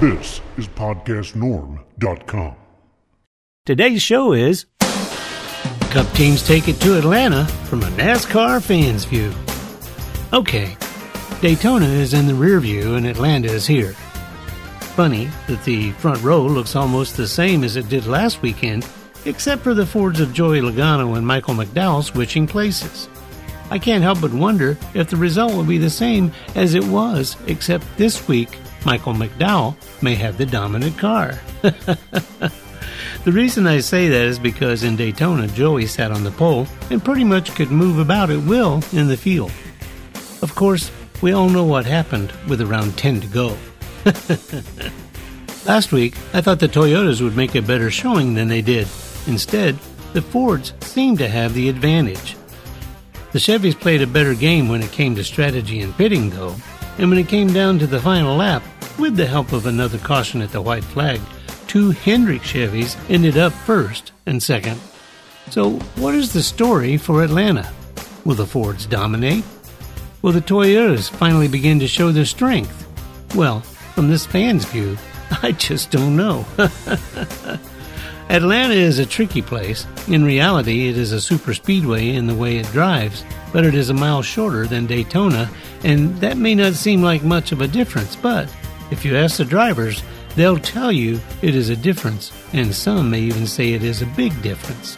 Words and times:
This 0.00 0.40
is 0.56 0.68
PodcastNorm.com. 0.68 2.54
Today's 3.66 4.00
show 4.00 4.32
is 4.32 4.66
Cup 5.90 6.06
teams 6.12 6.46
take 6.46 6.68
it 6.68 6.80
to 6.82 6.96
Atlanta 6.96 7.46
from 7.64 7.82
a 7.82 7.86
NASCAR 7.86 8.62
fan's 8.62 9.04
view. 9.04 9.32
Okay, 10.32 10.76
Daytona 11.40 11.86
is 11.86 12.14
in 12.14 12.28
the 12.28 12.34
rear 12.34 12.60
view 12.60 12.94
and 12.94 13.08
Atlanta 13.08 13.48
is 13.48 13.66
here. 13.66 13.94
Funny 14.94 15.28
that 15.48 15.64
the 15.64 15.90
front 15.92 16.22
row 16.22 16.46
looks 16.46 16.76
almost 16.76 17.16
the 17.16 17.26
same 17.26 17.64
as 17.64 17.74
it 17.74 17.88
did 17.88 18.06
last 18.06 18.40
weekend, 18.40 18.86
except 19.24 19.62
for 19.62 19.74
the 19.74 19.84
Fords 19.84 20.20
of 20.20 20.32
Joey 20.32 20.60
Logano 20.60 21.16
and 21.16 21.26
Michael 21.26 21.54
McDowell 21.54 22.04
switching 22.04 22.46
places. 22.46 23.08
I 23.68 23.80
can't 23.80 24.04
help 24.04 24.20
but 24.20 24.32
wonder 24.32 24.78
if 24.94 25.10
the 25.10 25.16
result 25.16 25.54
will 25.54 25.64
be 25.64 25.78
the 25.78 25.90
same 25.90 26.30
as 26.54 26.74
it 26.74 26.84
was, 26.84 27.36
except 27.48 27.84
this 27.96 28.28
week 28.28 28.56
Michael 28.88 29.12
McDowell 29.12 29.76
may 30.02 30.14
have 30.14 30.38
the 30.38 30.46
dominant 30.46 30.96
car. 30.96 31.38
the 31.60 32.50
reason 33.26 33.66
I 33.66 33.80
say 33.80 34.08
that 34.08 34.22
is 34.22 34.38
because 34.38 34.82
in 34.82 34.96
Daytona, 34.96 35.46
Joey 35.48 35.84
sat 35.84 36.10
on 36.10 36.24
the 36.24 36.30
pole 36.30 36.66
and 36.88 37.04
pretty 37.04 37.22
much 37.22 37.54
could 37.54 37.70
move 37.70 37.98
about 37.98 38.30
at 38.30 38.42
will 38.44 38.82
in 38.94 39.08
the 39.08 39.16
field. 39.18 39.52
Of 40.40 40.54
course, 40.54 40.90
we 41.20 41.32
all 41.32 41.50
know 41.50 41.64
what 41.64 41.84
happened 41.84 42.32
with 42.48 42.62
around 42.62 42.96
10 42.96 43.20
to 43.20 43.26
go. 43.26 43.58
Last 45.66 45.92
week, 45.92 46.14
I 46.32 46.40
thought 46.40 46.58
the 46.58 46.66
Toyotas 46.66 47.20
would 47.20 47.36
make 47.36 47.56
a 47.56 47.60
better 47.60 47.90
showing 47.90 48.32
than 48.32 48.48
they 48.48 48.62
did. 48.62 48.88
Instead, 49.26 49.78
the 50.14 50.22
Fords 50.22 50.72
seemed 50.80 51.18
to 51.18 51.28
have 51.28 51.52
the 51.52 51.68
advantage. 51.68 52.36
The 53.32 53.38
Chevys 53.38 53.78
played 53.78 54.00
a 54.00 54.06
better 54.06 54.32
game 54.32 54.66
when 54.66 54.80
it 54.80 54.92
came 54.92 55.14
to 55.16 55.24
strategy 55.24 55.82
and 55.82 55.94
pitting, 55.94 56.30
though, 56.30 56.56
and 56.96 57.10
when 57.10 57.18
it 57.18 57.28
came 57.28 57.52
down 57.52 57.78
to 57.80 57.86
the 57.86 58.00
final 58.00 58.34
lap, 58.36 58.62
with 58.98 59.16
the 59.16 59.26
help 59.26 59.52
of 59.52 59.66
another 59.66 59.98
caution 59.98 60.42
at 60.42 60.50
the 60.50 60.60
white 60.60 60.84
flag, 60.84 61.20
two 61.66 61.90
Hendrick 61.90 62.42
Chevys 62.42 62.96
ended 63.08 63.36
up 63.36 63.52
first 63.52 64.12
and 64.26 64.42
second. 64.42 64.80
So, 65.50 65.72
what 65.96 66.14
is 66.14 66.32
the 66.32 66.42
story 66.42 66.96
for 66.96 67.22
Atlanta? 67.22 67.72
Will 68.24 68.34
the 68.34 68.46
Fords 68.46 68.86
dominate? 68.86 69.44
Will 70.20 70.32
the 70.32 70.40
Toyotas 70.40 71.08
finally 71.08 71.48
begin 71.48 71.78
to 71.80 71.88
show 71.88 72.10
their 72.10 72.24
strength? 72.24 72.86
Well, 73.34 73.60
from 73.60 74.08
this 74.08 74.26
fan's 74.26 74.64
view, 74.64 74.98
I 75.42 75.52
just 75.52 75.90
don't 75.90 76.16
know. 76.16 76.44
Atlanta 78.28 78.74
is 78.74 78.98
a 78.98 79.06
tricky 79.06 79.40
place. 79.40 79.86
In 80.08 80.24
reality, 80.24 80.88
it 80.88 80.98
is 80.98 81.12
a 81.12 81.20
super 81.20 81.54
speedway 81.54 82.10
in 82.10 82.26
the 82.26 82.34
way 82.34 82.58
it 82.58 82.66
drives, 82.72 83.24
but 83.52 83.64
it 83.64 83.74
is 83.74 83.88
a 83.88 83.94
mile 83.94 84.20
shorter 84.20 84.66
than 84.66 84.86
Daytona, 84.86 85.48
and 85.82 86.14
that 86.18 86.36
may 86.36 86.54
not 86.54 86.74
seem 86.74 87.02
like 87.02 87.22
much 87.22 87.52
of 87.52 87.62
a 87.62 87.68
difference, 87.68 88.16
but 88.16 88.52
if 88.90 89.04
you 89.04 89.16
ask 89.16 89.36
the 89.36 89.44
drivers, 89.44 90.02
they'll 90.34 90.58
tell 90.58 90.92
you 90.92 91.20
it 91.42 91.54
is 91.54 91.68
a 91.68 91.76
difference, 91.76 92.32
and 92.52 92.74
some 92.74 93.10
may 93.10 93.20
even 93.20 93.46
say 93.46 93.72
it 93.72 93.82
is 93.82 94.02
a 94.02 94.06
big 94.06 94.40
difference. 94.42 94.96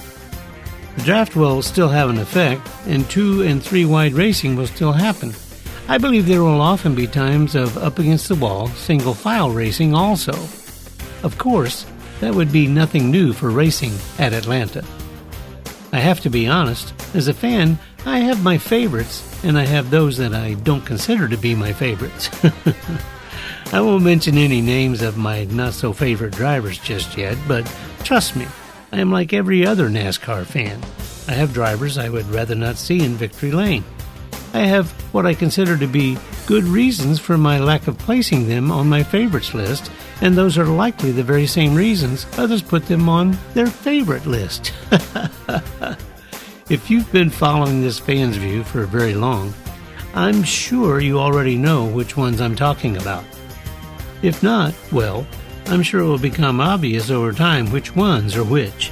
The 0.96 1.02
draft 1.02 1.36
will 1.36 1.62
still 1.62 1.88
have 1.88 2.10
an 2.10 2.18
effect, 2.18 2.68
and 2.86 3.08
two 3.08 3.42
and 3.42 3.62
three 3.62 3.84
wide 3.84 4.12
racing 4.12 4.56
will 4.56 4.66
still 4.66 4.92
happen. 4.92 5.32
I 5.88 5.98
believe 5.98 6.26
there 6.26 6.42
will 6.42 6.60
often 6.60 6.94
be 6.94 7.06
times 7.06 7.54
of 7.54 7.76
up 7.78 7.98
against 7.98 8.28
the 8.28 8.34
wall, 8.34 8.68
single 8.68 9.14
file 9.14 9.50
racing 9.50 9.94
also. 9.94 10.32
Of 11.22 11.36
course, 11.38 11.86
that 12.20 12.34
would 12.34 12.52
be 12.52 12.66
nothing 12.66 13.10
new 13.10 13.32
for 13.32 13.50
racing 13.50 13.92
at 14.18 14.32
Atlanta. 14.32 14.84
I 15.92 15.98
have 15.98 16.20
to 16.20 16.30
be 16.30 16.46
honest, 16.46 16.94
as 17.14 17.28
a 17.28 17.34
fan, 17.34 17.78
I 18.06 18.20
have 18.20 18.44
my 18.44 18.58
favorites, 18.58 19.42
and 19.42 19.58
I 19.58 19.66
have 19.66 19.90
those 19.90 20.16
that 20.18 20.34
I 20.34 20.54
don't 20.54 20.86
consider 20.86 21.28
to 21.28 21.36
be 21.36 21.54
my 21.54 21.72
favorites. 21.72 22.30
I 23.72 23.80
won't 23.80 24.04
mention 24.04 24.36
any 24.36 24.60
names 24.60 25.02
of 25.02 25.16
my 25.16 25.44
not 25.44 25.74
so 25.74 25.92
favorite 25.92 26.32
drivers 26.32 26.78
just 26.78 27.16
yet, 27.16 27.38
but 27.46 27.64
trust 28.02 28.36
me, 28.36 28.46
I 28.92 29.00
am 29.00 29.12
like 29.12 29.32
every 29.32 29.64
other 29.64 29.88
NASCAR 29.88 30.44
fan. 30.44 30.80
I 31.28 31.32
have 31.34 31.54
drivers 31.54 31.96
I 31.96 32.08
would 32.08 32.26
rather 32.26 32.54
not 32.54 32.76
see 32.76 33.04
in 33.04 33.14
victory 33.14 33.52
lane. 33.52 33.84
I 34.52 34.60
have 34.60 34.90
what 35.14 35.26
I 35.26 35.34
consider 35.34 35.76
to 35.78 35.86
be 35.86 36.18
good 36.46 36.64
reasons 36.64 37.20
for 37.20 37.38
my 37.38 37.60
lack 37.60 37.86
of 37.86 37.96
placing 37.98 38.48
them 38.48 38.72
on 38.72 38.88
my 38.88 39.04
favorites 39.04 39.54
list, 39.54 39.92
and 40.20 40.36
those 40.36 40.58
are 40.58 40.66
likely 40.66 41.12
the 41.12 41.22
very 41.22 41.46
same 41.46 41.76
reasons 41.76 42.26
others 42.36 42.62
put 42.62 42.86
them 42.86 43.08
on 43.08 43.38
their 43.54 43.68
favorite 43.68 44.26
list. 44.26 44.72
if 46.68 46.90
you've 46.90 47.10
been 47.12 47.30
following 47.30 47.80
this 47.80 48.00
fan's 48.00 48.36
view 48.36 48.64
for 48.64 48.84
very 48.86 49.14
long, 49.14 49.54
I'm 50.14 50.42
sure 50.42 51.00
you 51.00 51.18
already 51.20 51.56
know 51.56 51.86
which 51.86 52.16
ones 52.16 52.40
I'm 52.40 52.56
talking 52.56 52.96
about. 52.96 53.24
If 54.22 54.42
not, 54.42 54.74
well, 54.90 55.26
I'm 55.66 55.82
sure 55.82 56.00
it 56.00 56.06
will 56.06 56.18
become 56.18 56.60
obvious 56.60 57.10
over 57.10 57.32
time 57.32 57.70
which 57.70 57.94
ones 57.94 58.36
are 58.36 58.44
which. 58.44 58.90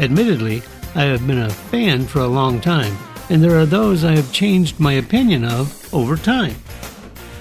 Admittedly, 0.00 0.62
I 0.94 1.04
have 1.04 1.26
been 1.26 1.38
a 1.38 1.50
fan 1.50 2.04
for 2.04 2.20
a 2.20 2.26
long 2.26 2.60
time, 2.60 2.96
and 3.30 3.42
there 3.42 3.58
are 3.58 3.66
those 3.66 4.04
I 4.04 4.14
have 4.14 4.32
changed 4.32 4.78
my 4.78 4.94
opinion 4.94 5.44
of 5.44 5.94
over 5.94 6.16
time. 6.16 6.56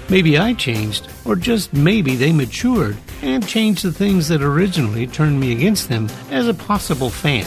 Maybe 0.08 0.38
I 0.38 0.54
changed, 0.54 1.10
or 1.26 1.36
just 1.36 1.74
maybe 1.74 2.16
they 2.16 2.32
matured 2.32 2.98
and 3.22 3.46
changed 3.46 3.84
the 3.84 3.92
things 3.92 4.28
that 4.30 4.42
originally 4.42 5.08
turned 5.08 5.40
me 5.40 5.52
against 5.52 5.90
them 5.90 6.08
as 6.32 6.48
a 6.48 6.54
possible 6.54 7.10
fan. 7.10 7.46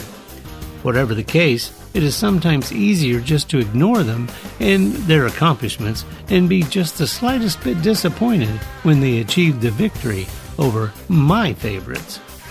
Whatever 0.83 1.15
the 1.15 1.25
case, 1.25 1.82
it 1.95 2.03
is 2.03 2.15
sometimes 2.15 2.73
easier 2.73 3.21
just 3.21 3.51
to 3.51 3.59
ignore 3.59 4.03
them 4.03 4.29
and 4.61 4.93
their 4.93 5.27
accomplishments 5.27 6.05
and 6.29 6.49
be 6.49 6.63
just 6.63 6.99
the 6.99 7.07
slightest 7.07 7.63
bit 7.63 7.83
disappointed 7.83 8.57
when 8.83 9.01
they 9.01 9.21
achieve 9.21 9.61
the 9.61 9.71
victory 9.71 10.27
over 10.59 10.93
my 11.09 11.53
favorites. 11.53 12.21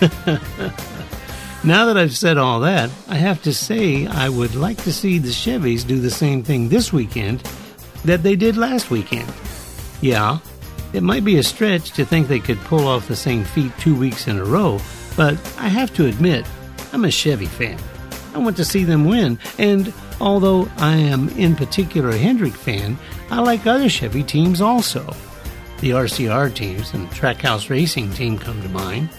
now 1.64 1.86
that 1.86 1.96
I've 1.96 2.16
said 2.16 2.38
all 2.38 2.60
that, 2.60 2.90
I 3.08 3.16
have 3.16 3.42
to 3.42 3.52
say 3.52 4.06
I 4.06 4.28
would 4.28 4.54
like 4.54 4.82
to 4.84 4.92
see 4.92 5.18
the 5.18 5.28
Chevys 5.28 5.86
do 5.86 6.00
the 6.00 6.10
same 6.10 6.42
thing 6.42 6.68
this 6.68 6.92
weekend 6.92 7.40
that 8.04 8.22
they 8.22 8.36
did 8.36 8.56
last 8.56 8.90
weekend. 8.90 9.32
Yeah, 10.00 10.38
it 10.92 11.02
might 11.02 11.24
be 11.24 11.38
a 11.38 11.42
stretch 11.42 11.92
to 11.92 12.04
think 12.04 12.28
they 12.28 12.40
could 12.40 12.58
pull 12.60 12.86
off 12.86 13.08
the 13.08 13.16
same 13.16 13.44
feat 13.44 13.72
two 13.78 13.94
weeks 13.94 14.28
in 14.28 14.38
a 14.38 14.44
row, 14.44 14.80
but 15.16 15.34
I 15.58 15.68
have 15.68 15.94
to 15.94 16.06
admit, 16.06 16.46
I'm 16.92 17.04
a 17.04 17.10
Chevy 17.10 17.46
fan. 17.46 17.78
I 18.34 18.38
want 18.38 18.56
to 18.56 18.64
see 18.64 18.84
them 18.84 19.04
win, 19.04 19.38
and 19.58 19.92
although 20.20 20.68
I 20.78 20.96
am 20.96 21.28
in 21.30 21.54
particular 21.54 22.10
a 22.10 22.18
Hendrick 22.18 22.54
fan, 22.54 22.98
I 23.30 23.40
like 23.40 23.66
other 23.66 23.88
Chevy 23.88 24.22
teams 24.22 24.60
also. 24.60 25.04
The 25.80 25.90
RCR 25.90 26.54
teams 26.54 26.94
and 26.94 27.08
Trackhouse 27.10 27.68
Racing 27.68 28.12
team 28.12 28.38
come 28.38 28.62
to 28.62 28.68
mind. 28.68 29.10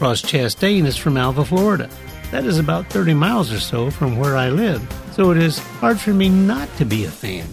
Ross 0.00 0.22
Chastain 0.22 0.86
is 0.86 0.96
from 0.96 1.16
Alva, 1.16 1.44
Florida. 1.44 1.88
That 2.30 2.44
is 2.44 2.58
about 2.58 2.90
30 2.90 3.14
miles 3.14 3.52
or 3.52 3.60
so 3.60 3.90
from 3.90 4.18
where 4.18 4.36
I 4.36 4.50
live, 4.50 4.82
so 5.12 5.30
it 5.30 5.36
is 5.36 5.58
hard 5.58 6.00
for 6.00 6.12
me 6.12 6.28
not 6.28 6.68
to 6.76 6.84
be 6.84 7.04
a 7.04 7.10
fan. 7.10 7.46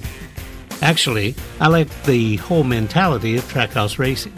Actually, 0.81 1.35
I 1.59 1.67
like 1.67 1.87
the 2.03 2.37
whole 2.37 2.63
mentality 2.63 3.37
of 3.37 3.43
Trackhouse 3.43 3.99
Racing. 3.99 4.33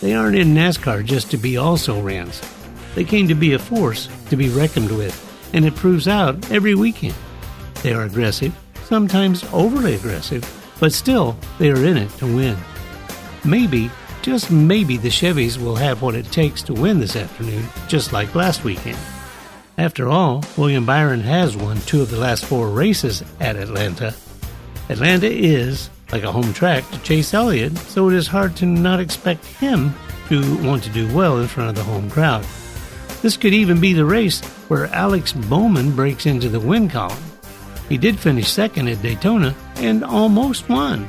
They 0.00 0.14
aren't 0.14 0.36
in 0.36 0.54
NASCAR 0.54 1.04
just 1.04 1.30
to 1.30 1.36
be 1.36 1.56
also 1.56 2.02
rans. 2.02 2.42
They 2.96 3.04
came 3.04 3.28
to 3.28 3.34
be 3.34 3.52
a 3.52 3.58
force 3.58 4.08
to 4.30 4.36
be 4.36 4.48
reckoned 4.48 4.90
with, 4.96 5.14
and 5.52 5.64
it 5.64 5.74
proves 5.74 6.08
out 6.08 6.50
every 6.50 6.74
weekend. 6.74 7.14
They 7.82 7.92
are 7.92 8.04
aggressive, 8.04 8.56
sometimes 8.84 9.44
overly 9.52 9.94
aggressive, 9.94 10.44
but 10.80 10.92
still 10.92 11.36
they 11.58 11.70
are 11.70 11.84
in 11.84 11.96
it 11.96 12.10
to 12.18 12.26
win. 12.26 12.56
Maybe, 13.44 13.90
just 14.22 14.50
maybe, 14.50 14.96
the 14.96 15.08
Chevys 15.08 15.58
will 15.58 15.76
have 15.76 16.02
what 16.02 16.14
it 16.14 16.30
takes 16.32 16.62
to 16.64 16.74
win 16.74 16.98
this 17.00 17.16
afternoon, 17.16 17.64
just 17.88 18.12
like 18.12 18.34
last 18.34 18.64
weekend. 18.64 18.98
After 19.78 20.08
all, 20.08 20.44
William 20.56 20.86
Byron 20.86 21.20
has 21.20 21.56
won 21.56 21.78
two 21.80 22.02
of 22.02 22.10
the 22.10 22.18
last 22.18 22.44
four 22.44 22.70
races 22.70 23.22
at 23.40 23.56
Atlanta, 23.56 24.14
Atlanta 24.88 25.28
is 25.28 25.90
like 26.12 26.22
a 26.22 26.30
home 26.30 26.52
track 26.52 26.88
to 26.90 27.02
Chase 27.02 27.34
Elliott, 27.34 27.76
so 27.76 28.08
it 28.08 28.14
is 28.14 28.28
hard 28.28 28.54
to 28.56 28.66
not 28.66 29.00
expect 29.00 29.44
him 29.44 29.92
to 30.28 30.56
want 30.64 30.84
to 30.84 30.90
do 30.90 31.12
well 31.14 31.40
in 31.40 31.48
front 31.48 31.70
of 31.70 31.74
the 31.74 31.82
home 31.82 32.08
crowd. 32.08 32.46
This 33.26 33.36
could 33.36 33.54
even 33.54 33.80
be 33.80 33.92
the 33.92 34.04
race 34.04 34.40
where 34.68 34.86
Alex 34.94 35.32
Bowman 35.32 35.96
breaks 35.96 36.26
into 36.26 36.48
the 36.48 36.60
win 36.60 36.88
column. 36.88 37.24
He 37.88 37.98
did 37.98 38.20
finish 38.20 38.48
second 38.48 38.86
at 38.86 39.02
Daytona 39.02 39.52
and 39.78 40.04
almost 40.04 40.68
won. 40.68 41.08